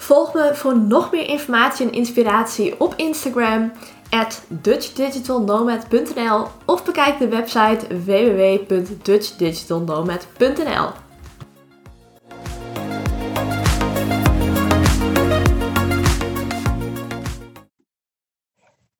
Volg 0.00 0.34
me 0.34 0.54
voor 0.54 0.78
nog 0.78 1.12
meer 1.12 1.28
informatie 1.28 1.86
en 1.86 1.92
inspiratie 1.92 2.80
op 2.80 2.94
Instagram 2.96 3.72
at 4.10 4.44
dutchdigitalnomad.nl 4.48 6.46
of 6.66 6.84
bekijk 6.84 7.18
de 7.18 7.28
website 7.28 8.02
www.dutchdigitalnomad.nl. 8.04 10.88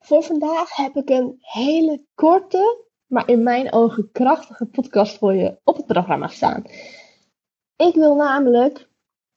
Voor 0.00 0.22
vandaag 0.22 0.76
heb 0.76 0.96
ik 0.96 1.08
een 1.08 1.38
hele 1.40 2.04
korte, 2.14 2.84
maar 3.06 3.28
in 3.28 3.42
mijn 3.42 3.72
ogen 3.72 4.08
krachtige 4.12 4.66
podcast 4.66 5.18
voor 5.18 5.34
je 5.34 5.58
op 5.64 5.76
het 5.76 5.86
programma 5.86 6.28
staan. 6.28 6.62
Ik 7.76 7.94
wil 7.94 8.14
namelijk 8.14 8.88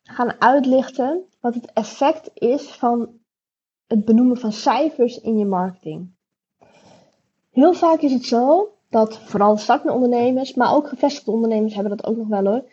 gaan 0.04 0.42
uitlichten 0.42 1.23
wat 1.40 1.54
het 1.54 1.72
effect 1.73 2.32
is 2.34 2.62
van 2.62 3.09
het 3.88 4.06
benoemen 4.06 4.38
van 4.38 4.52
cijfers 4.52 5.22
in 5.22 5.38
je 5.38 5.45
marketing. 5.45 6.12
Heel 7.52 7.73
vaak 7.73 8.02
is 8.02 8.12
het 8.12 8.26
zo 8.26 8.72
dat 8.90 9.18
vooral 9.18 9.58
startende 9.58 9.94
ondernemers, 9.94 10.54
maar 10.54 10.76
ook 10.76 10.88
gevestigde 10.88 11.32
ondernemers 11.32 11.73
hebben 11.73 11.98
dat 11.98 12.06
ook 12.06 12.18
nog 12.18 12.28
wel 12.28 12.45
hoor, 12.45 12.64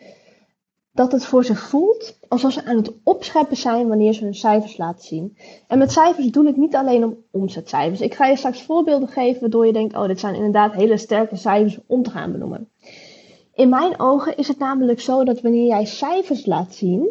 dat 0.93 1.11
het 1.11 1.25
voor 1.25 1.45
ze 1.45 1.55
voelt 1.55 2.17
alsof 2.27 2.51
ze 2.51 2.65
aan 2.65 2.75
het 2.77 2.93
opscheppen 3.03 3.57
zijn 3.57 3.87
wanneer 3.87 4.13
ze 4.13 4.23
hun 4.23 4.35
cijfers 4.35 4.77
laten 4.77 5.03
zien. 5.03 5.37
En 5.67 5.77
met 5.77 5.91
cijfers 5.91 6.27
doe 6.27 6.47
ik 6.47 6.55
niet 6.55 6.75
alleen 6.75 7.03
om 7.03 7.17
omzetcijfers. 7.31 8.01
Ik 8.01 8.13
ga 8.13 8.25
je 8.25 8.35
straks 8.35 8.61
voorbeelden 8.61 9.07
geven 9.07 9.41
waardoor 9.41 9.65
je 9.65 9.73
denkt, 9.73 9.95
oh 9.95 10.07
dit 10.07 10.19
zijn 10.19 10.35
inderdaad 10.35 10.73
hele 10.73 10.97
sterke 10.97 11.35
cijfers 11.35 11.79
om 11.87 12.03
te 12.03 12.09
gaan 12.09 12.31
benoemen. 12.31 12.69
In 13.53 13.69
mijn 13.69 13.99
ogen 13.99 14.37
is 14.37 14.47
het 14.47 14.57
namelijk 14.57 15.01
zo 15.01 15.23
dat 15.23 15.41
wanneer 15.41 15.67
jij 15.67 15.85
cijfers 15.85 16.45
laat 16.45 16.73
zien, 16.73 17.09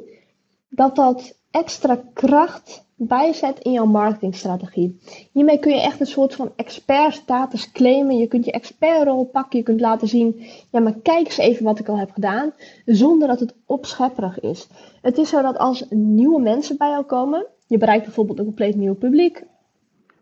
dat 0.68 0.96
dat 0.96 1.34
extra 1.50 2.02
kracht 2.12 2.84
bijzet 3.06 3.58
in 3.58 3.72
jouw 3.72 3.86
marketingstrategie. 3.86 5.00
Hiermee 5.32 5.58
kun 5.58 5.74
je 5.74 5.80
echt 5.80 6.00
een 6.00 6.06
soort 6.06 6.34
van 6.34 6.52
expertstatus 6.56 7.72
claimen. 7.72 8.16
Je 8.16 8.26
kunt 8.26 8.44
je 8.44 8.52
expertrol 8.52 9.24
pakken. 9.24 9.58
Je 9.58 9.64
kunt 9.64 9.80
laten 9.80 10.08
zien, 10.08 10.46
ja 10.70 10.80
maar 10.80 10.94
kijk 11.02 11.26
eens 11.26 11.38
even 11.38 11.64
wat 11.64 11.78
ik 11.78 11.88
al 11.88 11.98
heb 11.98 12.10
gedaan. 12.10 12.52
Zonder 12.84 13.28
dat 13.28 13.40
het 13.40 13.54
opschepperig 13.66 14.40
is. 14.40 14.68
Het 15.02 15.18
is 15.18 15.28
zo 15.28 15.42
dat 15.42 15.58
als 15.58 15.84
nieuwe 15.90 16.40
mensen 16.40 16.76
bij 16.76 16.88
jou 16.88 17.04
komen. 17.04 17.46
Je 17.66 17.78
bereikt 17.78 18.04
bijvoorbeeld 18.04 18.38
een 18.38 18.44
compleet 18.44 18.76
nieuw 18.76 18.94
publiek. 18.94 19.44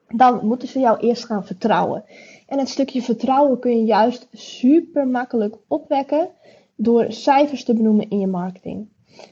Dan 0.09 0.47
moeten 0.47 0.69
ze 0.69 0.79
jou 0.79 0.99
eerst 0.99 1.25
gaan 1.25 1.47
vertrouwen. 1.47 2.05
En 2.49 2.59
het 2.59 2.69
stukje 2.69 3.03
vertrouwen 3.03 3.59
kun 3.59 3.79
je 3.79 3.85
juist 3.85 4.29
super 4.33 5.09
makkelijk 5.09 5.57
opwekken 5.67 6.29
door 6.77 7.13
cijfers 7.13 7.65
te 7.65 7.75
benoemen 7.75 8.11
in 8.11 8.19
je 8.19 8.27
marketing. 8.27 8.89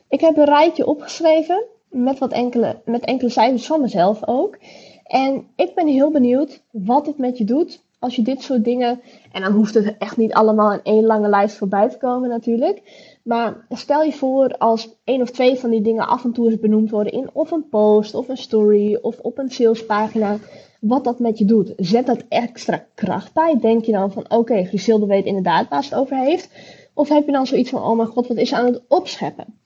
Ik 0.08 0.20
heb 0.20 0.36
een 0.36 0.44
rijtje 0.44 0.86
opgeschreven 0.86 1.64
met, 1.88 2.18
wat 2.18 2.32
enkele, 2.32 2.80
met 2.84 3.04
enkele 3.04 3.30
cijfers 3.30 3.66
van 3.66 3.80
mezelf 3.80 4.26
ook. 4.26 4.58
En 5.04 5.46
ik 5.56 5.74
ben 5.74 5.86
heel 5.86 6.10
benieuwd 6.10 6.62
wat 6.70 7.06
het 7.06 7.18
met 7.18 7.38
je 7.38 7.44
doet 7.44 7.84
als 7.98 8.16
je 8.16 8.22
dit 8.22 8.42
soort 8.42 8.64
dingen. 8.64 9.00
En 9.32 9.42
dan 9.42 9.52
hoeft 9.52 9.74
het 9.74 9.96
echt 9.98 10.16
niet 10.16 10.32
allemaal 10.32 10.72
in 10.72 10.80
één 10.82 11.04
lange 11.04 11.28
lijst 11.28 11.56
voorbij 11.56 11.88
te 11.88 11.98
komen, 11.98 12.28
natuurlijk. 12.28 12.82
Maar 13.22 13.66
stel 13.68 14.02
je 14.02 14.12
voor 14.12 14.56
als 14.58 14.96
één 15.04 15.22
of 15.22 15.30
twee 15.30 15.56
van 15.56 15.70
die 15.70 15.80
dingen 15.80 16.08
af 16.08 16.24
en 16.24 16.32
toe 16.32 16.50
eens 16.50 16.60
benoemd 16.60 16.90
worden 16.90 17.12
in 17.12 17.30
of 17.32 17.50
een 17.50 17.68
post 17.68 18.14
of 18.14 18.28
een 18.28 18.36
story 18.36 18.98
of 19.02 19.18
op 19.18 19.38
een 19.38 19.50
salespagina. 19.50 20.38
Wat 20.80 21.04
dat 21.04 21.18
met 21.18 21.38
je 21.38 21.44
doet. 21.44 21.72
Zet 21.76 22.06
dat 22.06 22.24
extra 22.28 22.86
kracht 22.94 23.34
bij. 23.34 23.58
Denk 23.60 23.84
je 23.84 23.92
dan 23.92 24.12
van 24.12 24.24
oké, 24.24 24.34
okay, 24.34 25.06
weet 25.06 25.24
inderdaad 25.24 25.68
waar 25.68 25.84
ze 25.84 25.90
het 25.90 25.98
over 25.98 26.16
heeft. 26.16 26.50
Of 26.94 27.08
heb 27.08 27.26
je 27.26 27.32
dan 27.32 27.46
zoiets 27.46 27.70
van 27.70 27.82
oh 27.82 27.96
mijn 27.96 28.08
god, 28.08 28.26
wat 28.26 28.36
is 28.36 28.48
ze 28.48 28.56
aan 28.56 28.64
het 28.66 28.82
opscheppen? 28.88 29.60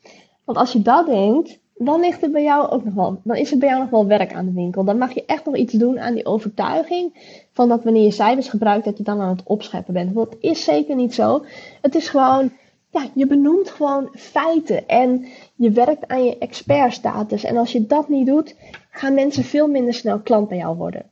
Want 0.44 0.58
als 0.58 0.72
je 0.72 0.82
dat 0.82 1.06
denkt, 1.06 1.58
dan 1.84 2.00
ligt 2.00 2.32
bij 2.32 2.42
jou 2.42 2.70
ook 2.70 2.84
nog 2.84 3.16
dan 3.24 3.36
is 3.36 3.50
het 3.50 3.58
bij 3.58 3.68
jou 3.68 3.80
nog 3.80 3.90
wel 3.90 4.06
werk 4.06 4.34
aan 4.34 4.44
de 4.44 4.52
winkel. 4.52 4.84
Dan 4.84 4.98
mag 4.98 5.12
je 5.12 5.24
echt 5.26 5.44
nog 5.44 5.56
iets 5.56 5.72
doen 5.72 6.00
aan 6.00 6.14
die 6.14 6.26
overtuiging 6.26 7.12
van 7.52 7.68
dat 7.68 7.84
wanneer 7.84 8.02
je 8.02 8.10
cijfers 8.10 8.48
gebruikt, 8.48 8.84
dat 8.84 8.98
je 8.98 9.04
dan 9.04 9.20
aan 9.20 9.36
het 9.36 9.42
opscheppen 9.44 9.94
bent. 9.94 10.12
Want 10.12 10.30
dat 10.30 10.40
is 10.40 10.64
zeker 10.64 10.94
niet 10.94 11.14
zo. 11.14 11.44
Het 11.80 11.94
is 11.94 12.08
gewoon, 12.08 12.52
ja, 12.90 13.06
je 13.14 13.26
benoemt 13.26 13.70
gewoon 13.70 14.08
feiten 14.12 14.88
en 14.88 15.26
je 15.54 15.70
werkt 15.70 16.08
aan 16.08 16.24
je 16.24 16.38
expertstatus. 16.38 17.44
En 17.44 17.56
als 17.56 17.72
je 17.72 17.86
dat 17.86 18.08
niet 18.08 18.26
doet, 18.26 18.56
gaan 18.90 19.14
mensen 19.14 19.44
veel 19.44 19.68
minder 19.68 19.94
snel 19.94 20.18
klant 20.18 20.48
bij 20.48 20.58
jou 20.58 20.76
worden. 20.76 21.10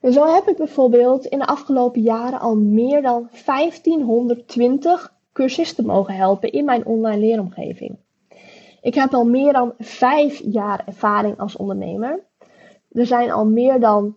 En 0.00 0.12
zo 0.12 0.34
heb 0.34 0.48
ik 0.48 0.56
bijvoorbeeld 0.56 1.26
in 1.26 1.38
de 1.38 1.46
afgelopen 1.46 2.02
jaren 2.02 2.40
al 2.40 2.56
meer 2.56 3.02
dan 3.02 3.28
1520 3.44 5.14
cursisten 5.32 5.86
mogen 5.86 6.14
helpen 6.14 6.52
in 6.52 6.64
mijn 6.64 6.86
online 6.86 7.18
leeromgeving. 7.18 7.96
Ik 8.84 8.94
heb 8.94 9.14
al 9.14 9.24
meer 9.24 9.52
dan 9.52 9.74
vijf 9.78 10.40
jaar 10.44 10.82
ervaring 10.86 11.38
als 11.38 11.56
ondernemer. 11.56 12.24
Er 12.90 13.06
zijn 13.06 13.30
al 13.30 13.46
meer 13.46 13.80
dan 13.80 14.16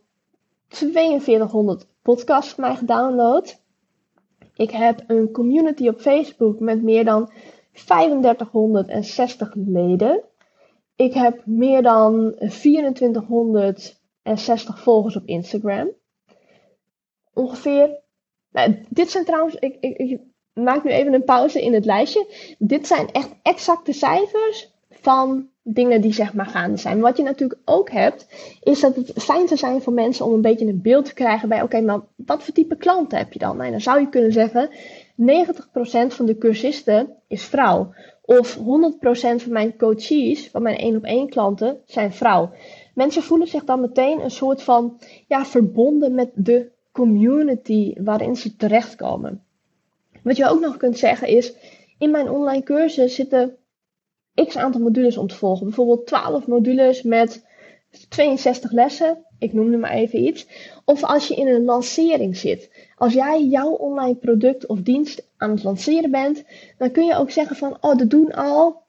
4200 0.67 1.87
podcasts 2.01 2.55
mij 2.55 2.75
gedownload. 2.75 3.61
Ik 4.55 4.71
heb 4.71 5.03
een 5.07 5.31
community 5.31 5.87
op 5.87 5.99
Facebook 5.99 6.59
met 6.59 6.83
meer 6.83 7.05
dan 7.05 7.31
3560 7.71 9.53
leden. 9.55 10.23
Ik 10.95 11.13
heb 11.13 11.45
meer 11.45 11.81
dan 11.81 12.35
2460 12.37 14.79
volgers 14.79 15.15
op 15.15 15.25
Instagram. 15.25 15.89
Ongeveer. 17.33 17.99
Nou, 18.51 18.85
dit 18.89 19.09
zijn 19.09 19.25
trouwens. 19.25 19.55
Ik, 19.55 19.77
ik, 19.79 20.21
maak 20.63 20.83
nu 20.83 20.91
even 20.91 21.13
een 21.13 21.23
pauze 21.23 21.61
in 21.61 21.73
het 21.73 21.85
lijstje. 21.85 22.25
Dit 22.57 22.87
zijn 22.87 23.11
echt 23.11 23.29
exacte 23.41 23.93
cijfers 23.93 24.71
van 24.89 25.47
dingen 25.63 26.01
die 26.01 26.13
zeg 26.13 26.33
maar 26.33 26.45
gaande 26.45 26.77
zijn. 26.77 26.99
Wat 26.99 27.17
je 27.17 27.23
natuurlijk 27.23 27.59
ook 27.65 27.91
hebt, 27.91 28.27
is 28.63 28.79
dat 28.79 28.95
het 28.95 29.11
fijn 29.15 29.47
zou 29.47 29.59
zijn 29.59 29.81
voor 29.81 29.93
mensen 29.93 30.25
om 30.25 30.33
een 30.33 30.41
beetje 30.41 30.67
een 30.67 30.81
beeld 30.81 31.05
te 31.05 31.13
krijgen 31.13 31.49
bij, 31.49 31.61
oké, 31.61 31.81
maar 31.81 31.99
wat 32.15 32.43
voor 32.43 32.53
type 32.53 32.75
klanten 32.75 33.17
heb 33.17 33.33
je 33.33 33.39
dan? 33.39 33.57
Nou, 33.57 33.71
dan 33.71 33.81
zou 33.81 33.99
je 33.99 34.09
kunnen 34.09 34.31
zeggen, 34.31 34.69
90% 34.69 34.73
van 36.07 36.25
de 36.25 36.37
cursisten 36.37 37.09
is 37.27 37.43
vrouw. 37.43 37.93
Of 38.21 38.57
100% 38.57 38.61
van 39.19 39.51
mijn 39.51 39.77
coaches, 39.77 40.49
van 40.49 40.61
mijn 40.61 40.77
één 40.77 40.95
op 40.95 41.03
één 41.03 41.29
klanten, 41.29 41.77
zijn 41.85 42.13
vrouw. 42.13 42.51
Mensen 42.93 43.23
voelen 43.23 43.47
zich 43.47 43.63
dan 43.63 43.81
meteen 43.81 44.19
een 44.19 44.31
soort 44.31 44.63
van 44.63 44.99
ja, 45.27 45.45
verbonden 45.45 46.15
met 46.15 46.29
de 46.33 46.69
community 46.91 47.93
waarin 47.97 48.35
ze 48.35 48.55
terechtkomen. 48.55 49.41
Wat 50.27 50.37
je 50.37 50.49
ook 50.49 50.59
nog 50.59 50.77
kunt 50.77 50.97
zeggen 50.97 51.27
is, 51.27 51.53
in 51.97 52.11
mijn 52.11 52.29
online 52.29 52.63
cursus 52.63 53.15
zitten 53.15 53.57
x 54.45 54.57
aantal 54.57 54.81
modules 54.81 55.17
om 55.17 55.27
te 55.27 55.35
volgen. 55.35 55.65
Bijvoorbeeld 55.65 56.07
12 56.07 56.47
modules 56.47 57.01
met 57.01 57.45
62 58.09 58.71
lessen. 58.71 59.25
Ik 59.39 59.53
noem 59.53 59.73
er 59.73 59.79
maar 59.79 59.91
even 59.91 60.23
iets. 60.23 60.47
Of 60.85 61.03
als 61.03 61.27
je 61.27 61.35
in 61.35 61.47
een 61.47 61.63
lancering 61.63 62.37
zit. 62.37 62.69
Als 62.95 63.13
jij 63.13 63.43
jouw 63.45 63.71
online 63.71 64.15
product 64.15 64.65
of 64.65 64.81
dienst 64.81 65.27
aan 65.37 65.49
het 65.49 65.63
lanceren 65.63 66.11
bent, 66.11 66.43
dan 66.77 66.91
kun 66.91 67.05
je 67.05 67.15
ook 67.15 67.31
zeggen 67.31 67.55
van, 67.55 67.77
oh, 67.81 67.99
er 67.99 68.07
doen 68.07 68.33
al 68.33 68.81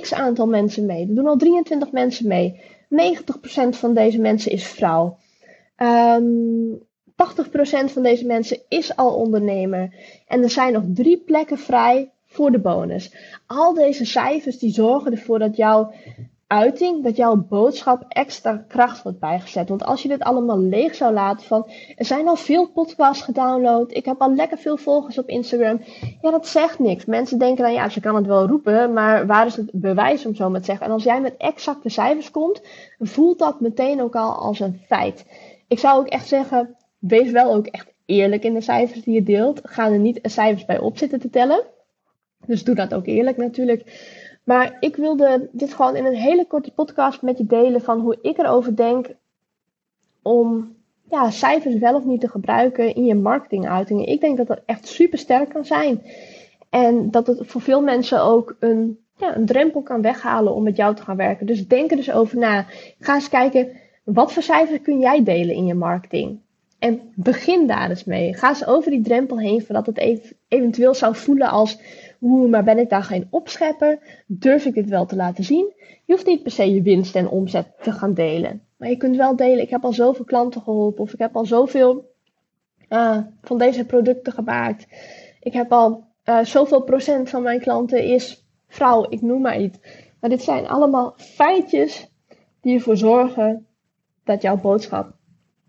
x 0.00 0.14
aantal 0.14 0.46
mensen 0.46 0.86
mee. 0.86 1.08
Er 1.08 1.14
doen 1.14 1.26
al 1.26 1.36
23 1.36 1.92
mensen 1.92 2.26
mee. 2.26 2.60
90% 2.88 3.68
van 3.68 3.94
deze 3.94 4.20
mensen 4.20 4.52
is 4.52 4.66
vrouw. 4.66 5.18
Um, 5.76 6.82
80% 7.12 7.92
van 7.92 8.02
deze 8.02 8.26
mensen 8.26 8.60
is 8.68 8.96
al 8.96 9.14
ondernemer. 9.14 9.94
En 10.26 10.42
er 10.42 10.50
zijn 10.50 10.72
nog 10.72 10.84
drie 10.86 11.18
plekken 11.18 11.58
vrij 11.58 12.10
voor 12.26 12.50
de 12.50 12.60
bonus. 12.60 13.14
Al 13.46 13.74
deze 13.74 14.04
cijfers 14.04 14.58
die 14.58 14.72
zorgen 14.72 15.12
ervoor 15.12 15.38
dat 15.38 15.56
jouw 15.56 15.92
uiting, 16.52 17.02
dat 17.02 17.16
jouw 17.16 17.36
boodschap 17.36 18.04
extra 18.08 18.64
kracht 18.68 19.02
wordt 19.02 19.18
bijgezet. 19.18 19.68
Want 19.68 19.84
als 19.84 20.02
je 20.02 20.08
dit 20.08 20.22
allemaal 20.22 20.58
leeg 20.58 20.94
zou 20.94 21.12
laten 21.12 21.46
van, 21.46 21.66
er 21.96 22.04
zijn 22.04 22.28
al 22.28 22.36
veel 22.36 22.68
podcasts 22.68 23.22
gedownload, 23.22 23.94
ik 23.94 24.04
heb 24.04 24.20
al 24.20 24.34
lekker 24.34 24.58
veel 24.58 24.76
volgers 24.76 25.18
op 25.18 25.28
Instagram. 25.28 25.80
Ja, 26.22 26.30
dat 26.30 26.46
zegt 26.46 26.78
niks. 26.78 27.04
Mensen 27.04 27.38
denken 27.38 27.64
dan, 27.64 27.72
ja, 27.72 27.88
ze 27.88 28.00
kan 28.00 28.14
het 28.14 28.26
wel 28.26 28.46
roepen, 28.46 28.92
maar 28.92 29.26
waar 29.26 29.46
is 29.46 29.56
het 29.56 29.70
bewijs 29.72 30.26
om 30.26 30.34
zo 30.34 30.50
maar 30.50 30.60
te 30.60 30.66
zeggen? 30.66 30.86
En 30.86 30.92
als 30.92 31.04
jij 31.04 31.20
met 31.20 31.36
exacte 31.36 31.88
cijfers 31.88 32.30
komt, 32.30 32.62
voelt 32.98 33.38
dat 33.38 33.60
meteen 33.60 34.02
ook 34.02 34.16
al 34.16 34.34
als 34.34 34.60
een 34.60 34.80
feit. 34.86 35.24
Ik 35.68 35.78
zou 35.78 35.98
ook 35.98 36.08
echt 36.08 36.28
zeggen, 36.28 36.76
wees 37.02 37.30
wel 37.30 37.54
ook 37.54 37.66
echt 37.66 37.92
eerlijk 38.06 38.44
in 38.44 38.54
de 38.54 38.60
cijfers 38.60 39.02
die 39.02 39.14
je 39.14 39.22
deelt. 39.22 39.60
Ga 39.62 39.90
er 39.90 39.98
niet 39.98 40.18
cijfers 40.22 40.64
bij 40.64 40.78
op 40.78 40.98
zitten 40.98 41.20
te 41.20 41.30
tellen. 41.30 41.64
Dus 42.46 42.64
doe 42.64 42.74
dat 42.74 42.94
ook 42.94 43.06
eerlijk 43.06 43.36
natuurlijk. 43.36 44.10
Maar 44.44 44.76
ik 44.80 44.96
wilde 44.96 45.48
dit 45.52 45.74
gewoon 45.74 45.96
in 45.96 46.04
een 46.04 46.14
hele 46.14 46.46
korte 46.46 46.72
podcast 46.72 47.22
met 47.22 47.38
je 47.38 47.46
delen 47.46 47.80
van 47.80 48.00
hoe 48.00 48.18
ik 48.22 48.38
erover 48.38 48.76
denk 48.76 49.14
om 50.22 50.76
ja, 51.10 51.30
cijfers 51.30 51.78
wel 51.78 51.94
of 51.94 52.04
niet 52.04 52.20
te 52.20 52.28
gebruiken 52.28 52.94
in 52.94 53.04
je 53.04 53.14
marketinguitingen. 53.14 54.08
Ik 54.08 54.20
denk 54.20 54.36
dat 54.36 54.46
dat 54.46 54.60
echt 54.66 54.86
super 54.86 55.18
sterk 55.18 55.48
kan 55.48 55.64
zijn. 55.64 56.02
En 56.70 57.10
dat 57.10 57.26
het 57.26 57.46
voor 57.46 57.60
veel 57.60 57.82
mensen 57.82 58.22
ook 58.22 58.56
een, 58.58 58.98
ja, 59.16 59.36
een 59.36 59.46
drempel 59.46 59.82
kan 59.82 60.02
weghalen 60.02 60.54
om 60.54 60.62
met 60.62 60.76
jou 60.76 60.94
te 60.94 61.02
gaan 61.02 61.16
werken. 61.16 61.46
Dus 61.46 61.68
denk 61.68 61.90
er 61.90 61.96
dus 61.96 62.12
over 62.12 62.38
na. 62.38 62.66
Ga 62.98 63.14
eens 63.14 63.28
kijken, 63.28 63.68
wat 64.04 64.32
voor 64.32 64.42
cijfers 64.42 64.82
kun 64.82 64.98
jij 64.98 65.24
delen 65.24 65.54
in 65.54 65.66
je 65.66 65.74
marketing? 65.74 66.40
En 66.82 67.12
begin 67.14 67.66
daar 67.66 67.88
eens 67.90 68.04
mee. 68.04 68.34
Ga 68.34 68.48
eens 68.48 68.66
over 68.66 68.90
die 68.90 69.00
drempel 69.00 69.38
heen 69.38 69.62
voordat 69.62 69.86
het 69.86 70.26
eventueel 70.48 70.94
zou 70.94 71.16
voelen 71.16 71.48
als 71.48 71.78
Oeh, 72.20 72.50
maar 72.50 72.64
ben 72.64 72.78
ik 72.78 72.88
daar 72.88 73.02
geen 73.02 73.26
opschepper? 73.30 73.98
Durf 74.26 74.64
ik 74.64 74.74
dit 74.74 74.88
wel 74.88 75.06
te 75.06 75.16
laten 75.16 75.44
zien? 75.44 75.72
Je 76.04 76.12
hoeft 76.12 76.26
niet 76.26 76.42
per 76.42 76.50
se 76.50 76.74
je 76.74 76.82
winst 76.82 77.14
en 77.16 77.28
omzet 77.28 77.66
te 77.82 77.92
gaan 77.92 78.14
delen. 78.14 78.62
Maar 78.76 78.88
je 78.88 78.96
kunt 78.96 79.16
wel 79.16 79.36
delen, 79.36 79.62
ik 79.62 79.70
heb 79.70 79.84
al 79.84 79.92
zoveel 79.92 80.24
klanten 80.24 80.60
geholpen. 80.60 81.02
Of 81.02 81.12
ik 81.12 81.18
heb 81.18 81.36
al 81.36 81.46
zoveel 81.46 82.10
uh, 82.88 83.18
van 83.42 83.58
deze 83.58 83.84
producten 83.84 84.32
gemaakt. 84.32 84.86
Ik 85.40 85.52
heb 85.52 85.72
al 85.72 86.04
uh, 86.24 86.44
zoveel 86.44 86.82
procent 86.82 87.30
van 87.30 87.42
mijn 87.42 87.60
klanten 87.60 88.04
is 88.04 88.46
vrouw, 88.68 89.06
ik 89.08 89.20
noem 89.20 89.40
maar 89.40 89.60
iets. 89.60 89.78
Maar 90.20 90.30
dit 90.30 90.42
zijn 90.42 90.68
allemaal 90.68 91.14
feitjes 91.16 92.10
die 92.60 92.74
ervoor 92.74 92.96
zorgen 92.96 93.66
dat 94.24 94.42
jouw 94.42 94.60
boodschap 94.60 95.20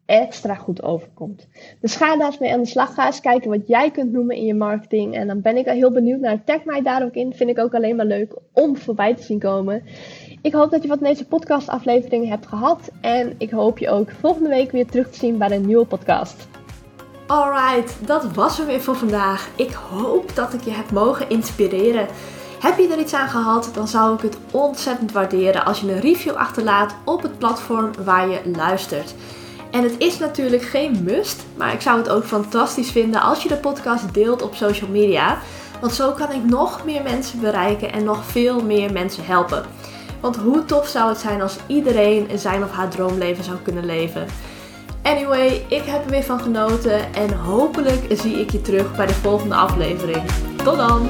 extra 0.05 0.53
goed 0.55 0.83
overkomt. 0.83 1.47
Dus 1.79 1.95
ga 1.95 2.17
daar 2.17 2.27
eens 2.27 2.37
mee 2.37 2.53
aan 2.53 2.61
de 2.61 2.67
slag. 2.67 2.93
Ga 2.93 3.05
eens 3.05 3.19
kijken 3.19 3.49
wat 3.49 3.67
jij 3.67 3.91
kunt 3.91 4.11
noemen 4.11 4.35
in 4.35 4.45
je 4.45 4.53
marketing. 4.53 5.15
En 5.15 5.27
dan 5.27 5.41
ben 5.41 5.57
ik 5.57 5.65
heel 5.65 5.91
benieuwd 5.91 6.19
naar. 6.19 6.43
Tag 6.43 6.63
mij 6.65 6.81
daar 6.81 7.03
ook 7.03 7.13
in. 7.13 7.33
Vind 7.33 7.49
ik 7.49 7.59
ook 7.59 7.73
alleen 7.73 7.95
maar 7.95 8.05
leuk 8.05 8.35
om 8.53 8.77
voorbij 8.77 9.15
te 9.15 9.23
zien 9.23 9.39
komen. 9.39 9.83
Ik 10.41 10.53
hoop 10.53 10.71
dat 10.71 10.81
je 10.81 10.87
wat 10.87 10.97
van 10.97 11.07
deze 11.07 11.25
podcast 11.25 11.67
aflevering 11.67 12.29
hebt 12.29 12.47
gehad. 12.47 12.91
En 13.01 13.33
ik 13.37 13.51
hoop 13.51 13.77
je 13.77 13.89
ook 13.89 14.11
volgende 14.11 14.49
week 14.49 14.71
weer 14.71 14.87
terug 14.87 15.09
te 15.09 15.17
zien 15.17 15.37
bij 15.37 15.51
een 15.51 15.65
nieuwe 15.65 15.85
podcast. 15.85 16.47
Alright, 17.27 18.07
dat 18.07 18.33
was 18.33 18.57
hem 18.57 18.67
weer 18.67 18.81
voor 18.81 18.95
vandaag. 18.95 19.49
Ik 19.55 19.71
hoop 19.71 20.35
dat 20.35 20.53
ik 20.53 20.61
je 20.61 20.71
heb 20.71 20.91
mogen 20.91 21.29
inspireren. 21.29 22.07
Heb 22.59 22.77
je 22.77 22.87
er 22.87 22.99
iets 22.99 23.13
aan 23.13 23.29
gehad, 23.29 23.71
dan 23.73 23.87
zou 23.87 24.15
ik 24.15 24.21
het 24.21 24.37
ontzettend 24.51 25.11
waarderen 25.11 25.65
als 25.65 25.81
je 25.81 25.91
een 25.91 25.99
review 25.99 26.33
achterlaat 26.33 26.95
op 27.05 27.21
het 27.21 27.37
platform 27.37 27.91
waar 28.03 28.29
je 28.29 28.41
luistert. 28.55 29.15
En 29.73 29.83
het 29.83 29.95
is 29.97 30.19
natuurlijk 30.19 30.63
geen 30.63 31.03
must, 31.03 31.43
maar 31.57 31.73
ik 31.73 31.81
zou 31.81 31.97
het 31.97 32.09
ook 32.09 32.23
fantastisch 32.23 32.91
vinden 32.91 33.21
als 33.21 33.43
je 33.43 33.49
de 33.49 33.57
podcast 33.57 34.13
deelt 34.13 34.41
op 34.41 34.55
social 34.55 34.89
media. 34.89 35.37
Want 35.81 35.93
zo 35.93 36.11
kan 36.11 36.31
ik 36.31 36.43
nog 36.43 36.85
meer 36.85 37.03
mensen 37.03 37.39
bereiken 37.39 37.91
en 37.91 38.03
nog 38.03 38.25
veel 38.25 38.63
meer 38.63 38.91
mensen 38.91 39.25
helpen. 39.25 39.65
Want 40.19 40.35
hoe 40.35 40.65
tof 40.65 40.87
zou 40.87 41.09
het 41.09 41.19
zijn 41.19 41.41
als 41.41 41.57
iedereen 41.67 42.27
zijn 42.39 42.63
of 42.63 42.71
haar 42.71 42.89
droomleven 42.89 43.43
zou 43.43 43.57
kunnen 43.63 43.85
leven? 43.85 44.25
Anyway, 45.01 45.65
ik 45.69 45.83
heb 45.85 46.05
er 46.05 46.11
weer 46.11 46.23
van 46.23 46.39
genoten 46.39 47.13
en 47.13 47.33
hopelijk 47.33 48.05
zie 48.09 48.39
ik 48.39 48.51
je 48.51 48.61
terug 48.61 48.95
bij 48.95 49.05
de 49.05 49.13
volgende 49.13 49.55
aflevering. 49.55 50.23
Tot 50.63 50.77
dan! 50.77 51.09